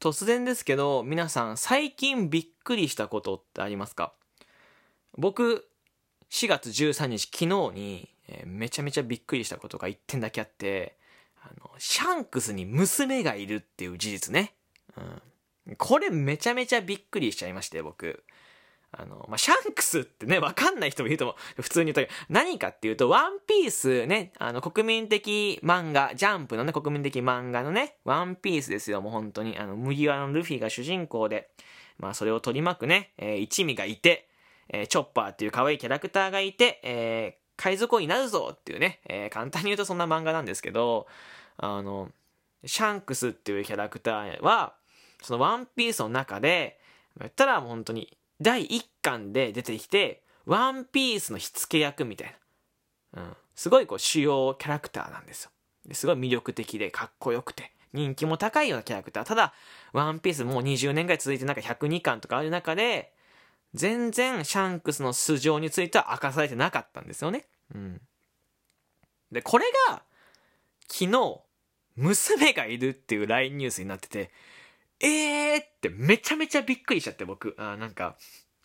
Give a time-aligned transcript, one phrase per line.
[0.00, 4.12] 突然ですけど、皆さん最近びっくりしたことってありますか？
[5.16, 5.68] 僕、
[6.30, 10.96] 4月13日昨日に、えーめちゃめちゃびっくりしたことが1点だけあって、
[11.42, 14.54] あの、シャンクスに娘がいるっていう事実ね。
[15.66, 15.76] うん。
[15.76, 18.24] これめちゃめちゃびっくりしちゃいまして、僕。
[18.92, 21.62] あの、まあ、シャンクスってね、わかんない人もいると思う。
[21.62, 22.12] 普通に言うと。
[22.28, 29.58] 何かっていうと、ワンピースね、あの、国民的漫画、ジャンプのね、国民的漫画のね、ワンピースですよ、もう本当に。
[29.58, 31.50] あの、麦わらのルフィが主人公で、
[31.98, 34.28] まあ、それを取り巻くね、えー一味がいて、
[34.70, 41.06] えーチョッパーっていう可愛いキャラクターがいて、えー海賊王になるぞっていうね、えー簡単に言うとそんな漫画なんですけど、
[41.58, 42.10] あの、
[42.64, 44.74] シャンクスっていうキャラクターは、
[45.22, 46.78] そのワンピースの中で、
[47.18, 52.34] 言ったらもう本当に第1巻で出てきて、ワンピースの火付け役みたい
[53.12, 53.22] な。
[53.22, 53.36] うん。
[53.54, 55.50] すごいこう主要キャラクターなんですよ。
[55.92, 59.24] すごい魅力的でかっこよくて、人気も高いようなキャラクター。
[59.24, 59.54] ただ、
[59.92, 63.12] ワンピースもう20年ぐらい続いてなんか102巻とかある中で、
[63.74, 67.46] 全然シャンクスの素性については明かされてなかったんですよね。
[67.74, 68.00] うん。
[69.30, 70.02] で、これが、
[70.88, 71.40] 昨日、
[71.96, 74.30] 娘がいるっていう LINE ニュースになってて、
[75.00, 77.54] えーってめちゃめちゃびっくりしちゃって僕。
[77.58, 78.16] あなんか、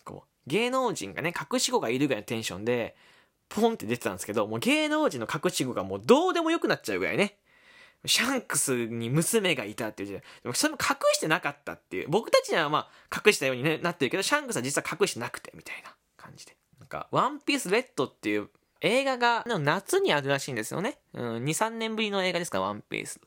[0.04, 2.96] こう、芸能人がね、隠し子がいるぐらいのテンションで、
[3.50, 7.38] ポンって出てたんですけど、もう芸能人の隠し子がもうどうでもよくなっちゃうぐらいね。
[8.06, 12.10] シャンクスに娘がいたっていう時代でもそれも隠してなかったっていう。
[12.10, 16.58] 僕たちにはまあ隠したように、なってるけど、シャンクスは実は隠してなくてみたいな感じで。
[16.80, 18.50] なんか、ワンピースレッドっていう
[18.82, 20.98] 映画が夏にあるらしいんですよね。
[21.14, 23.22] うん、2、3年ぶりの映画ですから、ワンピース。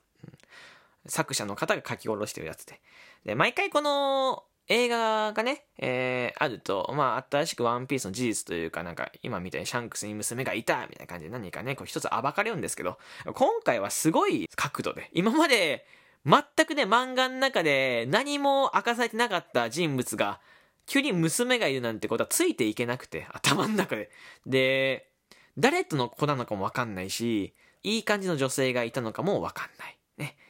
[1.09, 2.81] 作者の方が書き下ろしてるやつで。
[3.25, 12.99] で、毎回この映画がね、えーあると、まあ、新しくワンピースの事実というか、なんか、今みたいにシャンクスに娘がいた、みたいな感じで何かね、こう一つ暴かれるんですけど、
[13.35, 15.87] 今回はすごい角度で、今まで
[16.25, 20.41] 全くね、漫画の中で何も明かされてなかった人物が、
[20.87, 24.11] 急に娘がいるなんてことはついていけなくて、頭の中で。
[24.47, 25.09] で、
[25.57, 29.96] 誰との子なのかもわかんないし、いい感じの女性がいたのかもわかんない。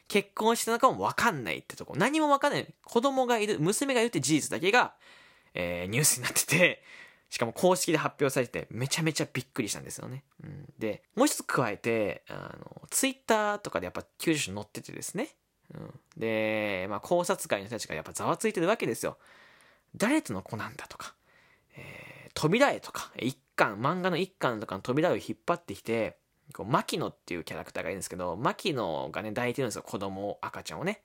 [0.08, 1.94] 結婚してたのかもわかんないってとこ。
[1.96, 2.74] 何もわかんない。
[2.84, 4.94] 子供がいる、娘がいるって事実だけが、
[5.54, 6.82] えーニュースになってて、
[7.30, 10.24] しかも公式で発表されてて、めちゃめちゃびっくりしたんですよね。
[10.44, 15.30] うん、で、もう一つ加えて、あの、ツイッターとかでやっぱ救助書載っててですね。
[15.74, 19.18] うん、で、まあ考察会の人たちがやっぱざわついてるわけですよ。
[19.96, 21.14] 誰との子なんだとか、
[21.76, 22.06] えー
[22.36, 26.18] 扉絵とか、一巻、漫画の一巻とかの扉絵を引っ張ってきて、
[26.52, 31.02] こう、牧野っていうキャラクターがいるんですけど、牧野がね、抱いてるんですよ、子供、赤ちゃんをね。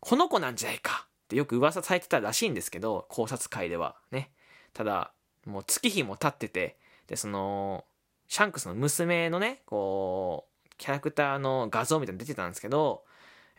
[0.00, 4.30] この子なんじゃないかってよく噂されてたらしいんですけど、考察会ではね。
[4.72, 5.12] ただ、
[5.46, 7.84] もう月日も経ってて、で、その、
[8.28, 13.04] シャンクスの娘のね、こう、キャラクターの画像みたいなの出てたんですけど、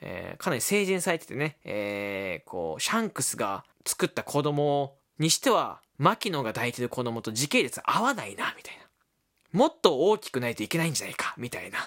[0.01, 8.80] えーかなり成人されててね、えーこう、シャンクスが作った子供にしては、牧野が抱いてる子供と時系列合わないな、みたいな。
[9.51, 11.79] もっと大きくないといけないんじゃないか、みたいな、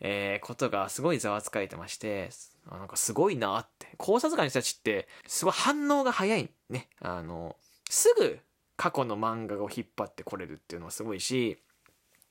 [0.00, 2.30] えーことがすごいざわつかれてまして、
[2.70, 3.88] なんかすごいなって。
[3.96, 6.88] 考察官の人たちって、すごい反応が早いね。
[7.00, 7.56] あの、
[7.88, 8.40] すぐ
[8.76, 11.58] 過去の漫画を引っ張ってこれるっていうのはすごいし、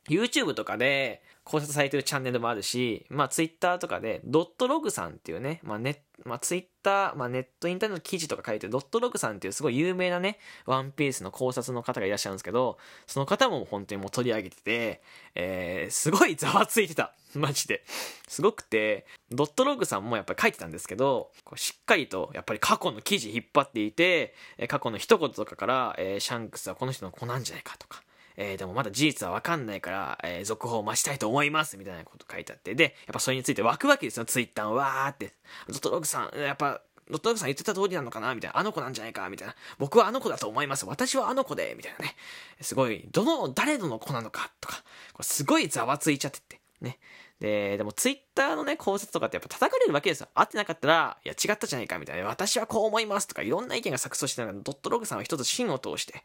[0.09, 12.78] YouTube とかで考察されてるチャンネルもあるし、まあ Twitter とかでドットログさんっていうね、まあネまあ Twitter、まあネットインターネット記事とか書いてドットログさんっていうすごい有名なね、ワンピースの考察の方がいらっしゃるんですけど、
[13.08, 15.02] その方も本当にもう取り上げてて、
[15.36, 17.14] えー、すごいざわついてた。
[17.36, 17.84] マジで。
[18.30, 24.34] すごくて、ドットログさんもやっぱり書いてたんですけど、こうしっかりとやっぱり過去の記事引っ張っていて、
[24.70, 28.02] 過去の一言とかから、えーシャンクスはこの人の子なんじゃないかとか、
[28.38, 35.34] えーでもまだ事実はわかんないから、えー続報を待ちたいと思います、みたいなこと書いてあって、で、やっぱそれについて湧くわけですよ、ツイッターわーって。
[35.68, 38.34] ドットログさん、やっぱ、ドットログさん言ってた通りなのかな？
[38.34, 38.57] みたいな。
[38.57, 39.29] あの子なんじゃないか？
[39.29, 39.56] みたいな。
[39.78, 40.88] 僕はあの子だと思います。
[40.88, 42.16] 私はあの子でみたいなね。
[42.62, 46.59] すごい、どの、誰の子なのかとか、これすごいざわついちゃってって。
[46.81, 46.97] ね。
[47.40, 50.29] で、でもツイッターのね、考察とかってやっぱ叩かれるわけですよ。
[50.34, 52.25] 合ってなかったら、いや違ったじゃないかみたいな。
[52.28, 56.23] 私はこう思いますとか、いろんな意見が錯綜してながら、ドットログさんは一つ芯を通して、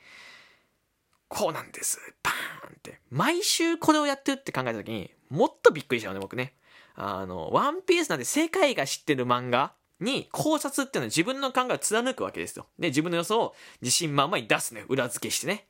[1.31, 1.99] こうなんです。
[2.23, 3.01] バーンって。
[3.09, 6.55] 毎週これをやってるって考えた時に、もっとびっくりしちゃうね、僕ね。
[6.97, 12.67] あの、ワンピースなんて世界が知ってる漫画に考察っていうのは自分の考えを貫くわけですよ。
[12.81, 14.85] で、自分の予想を自信満々に出すね。
[14.89, 15.69] 裏付けしてね。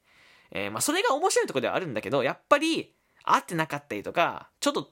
[0.51, 4.91] えーまあ、それが面白いとこではあるんだけど、やっぱり、合ってなかったりとか、ちょっと、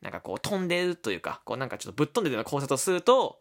[0.00, 3.40] なんかこう飛んでるというか、こうなんかちょっとぶっ飛んでるような考察をすると、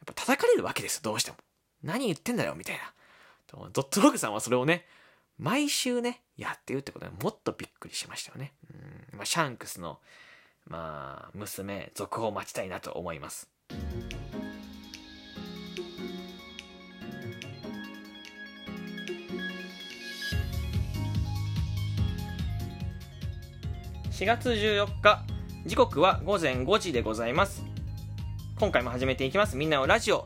[0.00, 1.38] やっぱ叩かれるわけですよ、どうしても。
[1.82, 2.92] 何言ってんだよ、みたいな。
[3.72, 4.86] ドットログさんはそれをね、
[5.38, 8.52] 毎週ね、やってるってことでもっとびっくりしましたよね。
[9.12, 9.18] うん。
[9.18, 9.98] まあ、シャンクスの、
[10.66, 13.50] まあ、娘、続報を待ちたいなと思います。
[24.12, 25.24] 4月14日
[25.66, 27.64] 時刻は午前5時でございます。
[28.60, 29.56] 今回も始めていきます。
[29.56, 30.22] みんなのラジオ。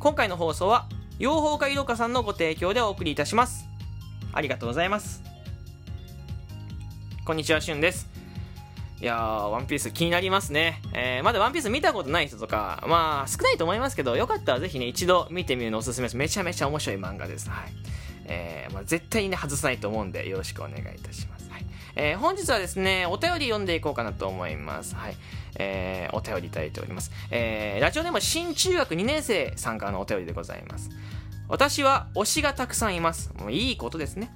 [0.00, 0.88] 今回の放送は
[1.20, 3.63] 養蜂家いろかさんのご提供でお送りいたします。
[4.34, 5.22] ありがとうございます
[7.24, 8.14] こんにちはしゅんです
[9.00, 10.80] いやー、ワンピース気になりますね。
[10.94, 16.16] えー、まだワンピース見たことない人とか、まあ、少ないと思いますけど、よかったらぜひね、一度見てみるのおすすめです。
[16.16, 17.50] めちゃめちゃ面白い漫画です。
[17.50, 17.72] はい。
[18.26, 21.50] えー、まあ、絶対にね、外さないと思うんで、よろしくお願いいたします。
[21.50, 21.66] はい。
[21.96, 24.94] えー、本日はですね、お便り読んでいこうかなと思います。
[24.94, 25.16] はい。
[25.56, 27.10] えー、お便りいただいております。
[27.30, 30.88] えー、ラジオでも新中学2年生さんからのお便りでございます。
[31.48, 33.32] 私は推しがたくさんいます。
[33.38, 34.34] もういいことですね。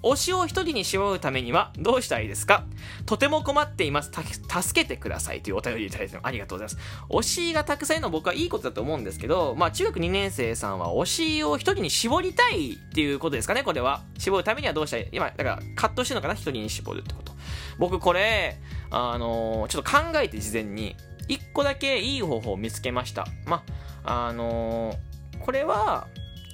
[0.00, 2.66] 推しを一人に絞るためにはどうしたらいいですか？
[3.04, 4.12] とても困っています。
[4.12, 6.94] 助けてくださいというお便りいただいてありがとうございます。
[7.10, 14.02] 推しがたくさんいるのは僕はいいことだと思うんですけど、まあ中学2年生さんは推しを一人に絞りたいっていうことですかね、これは。
[14.18, 15.08] 絞るためにはどうしたらいい？
[15.12, 16.34] 今、だから葛藤してるのかな？
[16.34, 17.32] 一人に絞るってこと。
[17.78, 18.60] 僕これ、
[18.90, 20.94] あのー、ちょっと考えて事前に、
[21.26, 23.26] 一個だけいい方法を見つけました。
[23.46, 23.64] ま
[24.04, 26.06] あ、あのー、これは、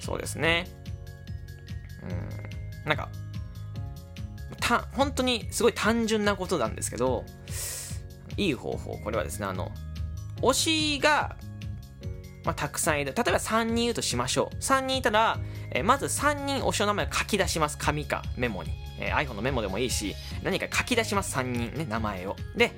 [0.04, 0.66] そうですね。
[2.02, 3.08] うん、なんか、
[4.60, 7.24] た、本当にすごい単純なことなんですけど、
[8.36, 9.72] いい方法、これはですね、あの、
[10.42, 11.36] 推しが、
[12.44, 13.14] まあ、たくさんいる。
[13.16, 14.56] 例えば3人いるとしましょう。
[14.56, 15.38] 3人いたら、
[15.70, 17.78] えー、まず3人推しの名前を書き出します。
[17.78, 18.70] 紙かメモに。
[19.00, 21.34] えー、iPhone のメモでもいいし、何か書き出します。
[21.36, 22.36] 3人ね、名前を。
[22.54, 22.72] で、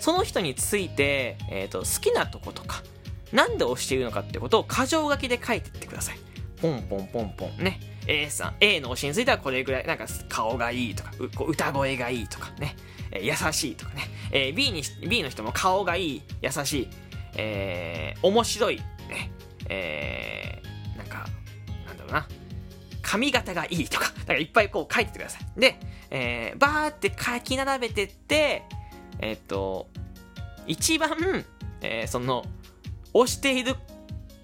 [0.00, 2.82] その人について、えっ、ー、と、好きなとことか、
[3.32, 6.18] なんで推しているのかってことを箇条書きで書いていってください。
[6.60, 7.64] ポンポンポンポン。
[7.64, 7.80] ね。
[8.06, 11.12] A さん、A の推しについてはこれぐらい、なんか顔がいいとか、
[11.46, 12.74] 歌声がいいとかね、
[13.10, 14.02] えー、優しいとかね、
[14.32, 16.88] えー、B に、B の人も顔がいい、優しい、
[17.36, 19.30] えー、面白い、ね、
[19.68, 21.26] えー、なんか、
[21.86, 22.26] なんだろうな、
[23.02, 25.60] 髪型がいいとか、だからいっぱいこう書いててください。
[25.60, 25.78] で、
[26.10, 28.62] えー、バーって書き並べてって、
[29.18, 29.88] えー、っと、
[30.66, 31.44] 一番、
[31.82, 32.44] えー、その、
[33.12, 33.76] 推している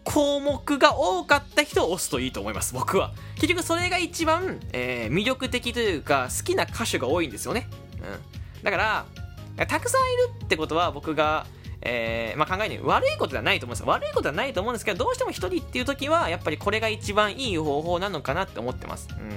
[0.04, 3.12] 項目が多かった人を押すといいと思います、僕は。
[3.36, 7.68] 結局それが一番、えー、魅力的というか、好きな歌手が多いんですよね。
[7.98, 8.62] うん。
[8.62, 11.46] だから、たくさんいるってことは僕が、
[11.80, 13.88] えー、まあ、考えに悪いことではないと思うんです。
[13.88, 19.08] 悪いことはないと思うんですけど、どうしても一人っていう時は、やっぱりこれが一番いい方法なのかなって思ってます。
[19.10, 19.30] うん。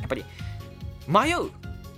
[0.00, 0.24] やっぱり、
[1.06, 1.50] 迷う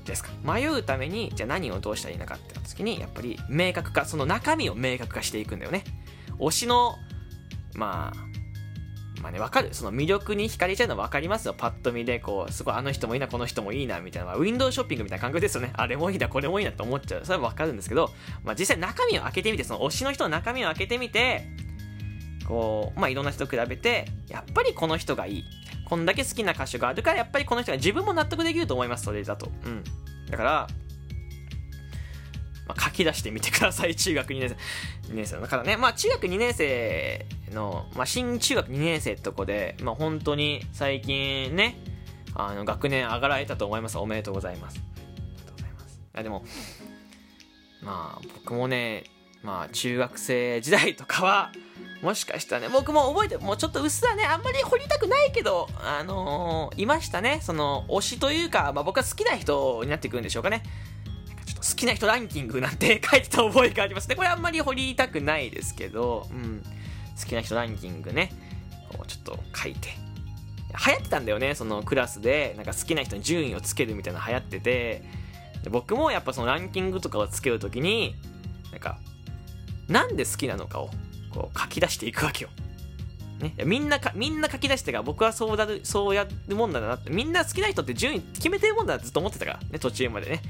[0.05, 0.31] ですか？
[0.43, 5.85] 迷うために、じゃあ何をどうしたらいいのかって時に、やっぱり明確化、その中身を明確化していくんだよね。
[6.39, 6.97] 推しの
[7.75, 8.31] まあ、
[9.21, 9.69] まあね、わかる。
[9.73, 11.55] その魅力に惹かれちゃうのはわかりますよ。
[11.57, 14.35] パッと見で、こう、すごいあの人もいいな、この人もいいな、みたいな。
[14.35, 15.73] ウィンドウショッピングみたいな感覚ですよね。
[15.75, 17.25] あれもいいな、これもいいなって思っちゃう。
[17.25, 18.11] それはわかるんですけど、
[18.45, 21.47] まあ実際中身を開けてみて、その推しの人の中身を開けてみて、
[22.47, 25.45] こう、まあいろんな人と比べて、やっぱりこの人がいい。
[25.85, 29.51] こんだけ好きな歌手があるから、やっぱりこの人が自分も納得できると思います、それだと。
[29.65, 29.85] うん。
[30.31, 30.67] だから、
[32.71, 35.13] まあ、書き出してみてください、中学2年生。
[35.13, 41.77] 2年生だからね、まあ中学2年生の、まあ新中学2年生ってとこで、まあ本当に最近ね、
[42.35, 43.99] あの学年上がられたと思います。
[43.99, 44.81] おめでとうございます。
[44.97, 45.97] ありがとうございます。
[45.97, 46.45] いやでも、
[47.83, 49.05] まあ僕もね、
[49.43, 51.51] まあ中学生時代とかは、
[52.03, 57.41] もしかしたらね、僕も覚えて、もうちょっとうっすらね、あんまり掘りたくないけど、あのー、いましたね。
[57.43, 60.63] その、推しというか、まあ僕は好きな人になってくるんでしょうかね。
[61.71, 64.17] 好きな人ランキングなんて書いてた覚えがありますね。
[64.17, 66.63] これあんまり掘りたくないですけど、うん。
[67.19, 68.33] 好きな人ランキングね、
[68.91, 69.91] こうちょっと書いて。
[70.87, 75.05] 流行ってたんだよね、そのクラスで、なんか好きな人に順位をつけるみたいなの流行ってて、
[75.63, 78.15] で僕もやっぱそのランキングとかをつけるときに、
[78.71, 78.99] なんか、
[79.89, 80.91] なんで好きなのかを
[81.31, 82.51] こう書き出していくわけよ。
[83.41, 90.43] ね、みんなか、みんな書き出してから僕はそうだる、そうやるもんだなって、みんな好きな人って順位決めてるもんだなってずっと思ってたからね、途中までね。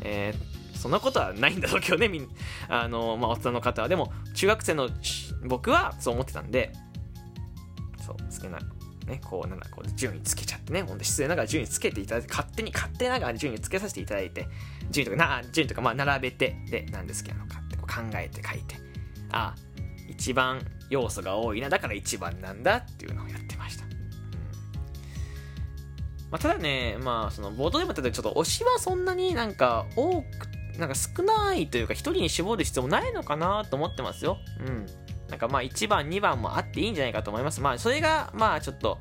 [0.00, 2.28] えー、そんなことはないんだろうけどね、みん
[2.68, 3.88] あの、まあ、大人の方は。
[3.88, 4.88] でも、中学生の
[5.44, 6.72] 僕はそう思ってたんで、
[8.04, 8.58] そう、好きな、
[9.06, 14.48] ね、こう、なんだ、こう、順位つけちゃってね、ほんと失礼ながら順位つけていただいて、勝手に、勝手ながら順位つけさせていただいて、
[14.90, 18.76] 順位とか、な、順位とか、まあ、並べて、で、なんで好きなのかって考えて書いて、
[19.32, 19.54] あ、
[20.08, 23.86] 一番要素が多いな、だから一番なんだっていうのをやってました。
[26.30, 30.45] まあ、ただね、まあ、その冒頭でも言ったとちょっと推しはそんなになんか多く、
[30.78, 34.38] なんか少ないというか一人に絞る必要もないのかなと思ってますよ。
[34.60, 34.86] うん。
[35.28, 37.60] なんかまあ1番、2番もあっていいんじゃないかと思います。
[37.60, 38.98] まあそれがまあちょっと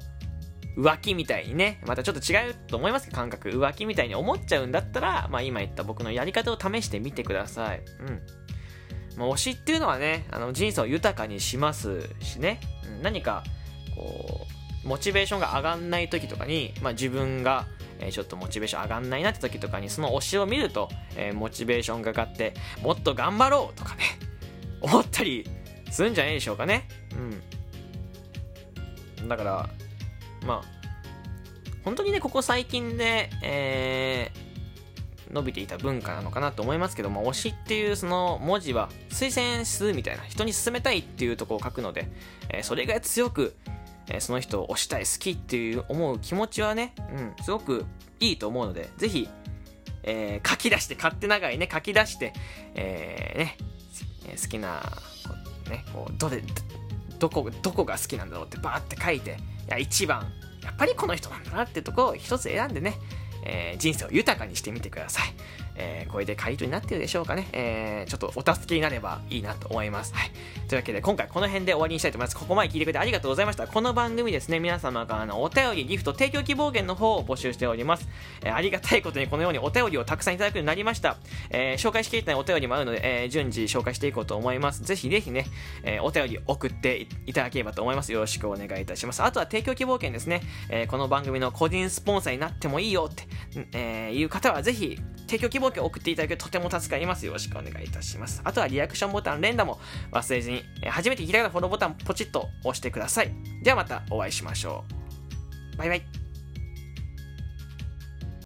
[0.77, 3.50] 浮気みたいにね、またちょっと違うと思いますけど、感覚。
[3.50, 7.82] 浮気みたいに思っちゃうんだったら、まあ今言った僕のやり方を試してみてください。
[8.00, 8.22] うん。
[9.17, 13.44] まあ、推しっていうのはね、あの人生を豊かにしますしね、うん、何か、
[13.96, 14.46] こ
[14.84, 17.65] う、モチベーションが上がんない時とかに、まあ、自分が、
[18.00, 24.04] え、ちょっとモチベーション上がんないなって時とかにその推しを見ると、え、モチベーションが上がってもっと頑張ろうとかね
[24.82, 25.50] 思ったり
[25.92, 26.88] するんじゃないでしょうかね。
[29.22, 29.28] うん。
[29.28, 29.70] だから
[30.46, 30.75] まあ
[31.84, 42.08] 本当にねここ最近で、えー、伸びていた文化なのかなと思いますけども推しっていうその文字は推薦するみたいな人に勧めたいっていうとこを書くので、
[42.50, 43.56] えー、それが強く
[44.10, 47.86] えその人を推したい好きっていう思う気持ちはね、うん、すごく
[48.20, 49.28] いいと思うので、ぜひ、
[50.04, 52.34] えー、書き出して、勝手長いね、書き出して、
[52.76, 53.58] えー、ね、
[54.42, 54.82] 好きな、
[55.70, 56.44] ね、こう、どれ、
[57.20, 59.36] どこ、どこが好きなんだろうってバーって書いて、い
[59.70, 60.32] や、一番、
[60.64, 62.96] やっぱりこの人なんだなってとこを一つ選んでね、
[63.46, 65.34] えー、人生を豊かにしてみてください。
[65.75, 67.48] えー、これで回答になってるでしょうかね。
[67.51, 70.13] えー、ちょっとお助けになればいいなと思います。
[70.13, 70.32] はい。
[70.67, 72.36] というわけで、今回この辺で終わりにしたいと思います。
[72.38, 73.67] ここまで聞いてくれてありがとうございました。
[73.67, 78.08] この番組ですね、皆様からのお便り、ギフト、提供希望券の方を募集しております。
[78.44, 81.17] えー、ありがたいことにこのようにお便りをたくさんいただくようになりました。
[81.50, 84.84] え、紹介しきれないお便りもあるので、え、順次紹介していこうと思います。
[84.84, 85.46] ぜひぜひね、
[85.84, 88.12] え、お便り送っていただければと思います。
[88.12, 89.24] よろしくお願いいたします。
[89.24, 90.41] あとは提供希望券ですね。
[90.70, 93.27] え、この番組の個人スポンサーになってもいいよって、
[93.74, 97.25] え、いう方はぜひ、提供希望券を送っていただけるととても助かります。
[97.25, 98.41] よろしくお願いいたします。
[98.44, 99.79] あとはリアクションボタン、連打も
[100.12, 103.32] 忘れずにえ、初めて聞いた方フォローボタンポチッと押してください。
[103.63, 104.84] ではまたお会いしましょ
[105.74, 105.77] う。
[105.77, 106.25] バイバイ。